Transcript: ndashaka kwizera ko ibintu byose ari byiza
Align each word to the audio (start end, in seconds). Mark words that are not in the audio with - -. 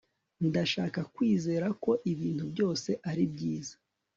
ndashaka 0.47 0.99
kwizera 1.15 1.67
ko 1.83 1.91
ibintu 2.11 2.43
byose 2.51 2.89
ari 3.09 3.23
byiza 3.33 3.75